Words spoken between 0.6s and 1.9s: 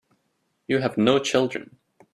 You have no children.